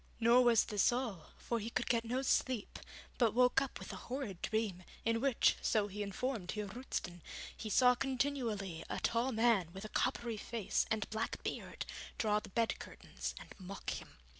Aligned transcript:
Nor 0.19 0.43
was 0.45 0.63
this 0.63 0.91
all, 0.91 1.27
for 1.37 1.59
he 1.59 1.69
could 1.69 1.85
get 1.85 2.03
no 2.03 2.23
sleep, 2.23 2.79
but 3.19 3.35
woke 3.35 3.61
up 3.61 3.77
with 3.77 3.93
a 3.93 4.09
horrid 4.09 4.41
dream, 4.41 4.81
in 5.05 5.21
which, 5.21 5.57
so 5.61 5.85
he 5.87 6.01
informed 6.01 6.49
Heer 6.53 6.65
Roosten, 6.65 7.21
he 7.55 7.69
saw 7.69 7.93
continually 7.93 8.83
a 8.89 8.99
tall 8.99 9.31
man 9.31 9.69
with 9.73 9.85
a 9.85 9.89
coppery 9.89 10.37
face 10.37 10.87
and 10.89 11.07
black 11.11 11.43
beard 11.43 11.85
draw 12.17 12.39
the 12.39 12.49
bed 12.49 12.79
curtains 12.79 13.35
and 13.39 13.53
mock 13.59 13.91
him. 13.91 14.17